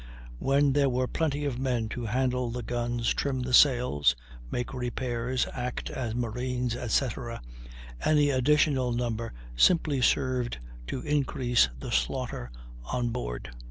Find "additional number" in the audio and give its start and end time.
8.31-9.31